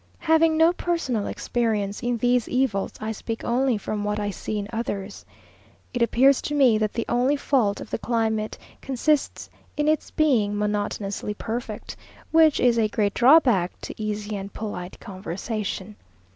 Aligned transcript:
Having 0.17 0.57
no 0.57 0.73
personal 0.73 1.27
experience 1.27 2.01
in 2.01 2.17
these 2.17 2.49
evils, 2.49 2.93
I 2.99 3.11
speak 3.11 3.43
only 3.43 3.77
from 3.77 4.03
what 4.03 4.19
I 4.19 4.31
see 4.31 4.57
in 4.57 4.67
others. 4.73 5.23
It 5.93 6.01
appears 6.01 6.41
to 6.41 6.55
me 6.55 6.79
that 6.79 6.91
the 6.93 7.05
only 7.07 7.35
fault 7.35 7.79
of 7.79 7.91
the 7.91 7.99
climate 7.99 8.57
consists 8.81 9.47
in 9.77 9.87
its 9.87 10.09
being 10.09 10.57
monotonously 10.57 11.35
perfect, 11.35 11.95
which 12.31 12.59
is 12.59 12.79
a 12.79 12.87
great 12.87 13.13
drawback 13.13 13.79
to 13.81 14.01
easy 14.01 14.35
and 14.35 14.51
polite 14.51 14.99
conversation. 14.99 15.95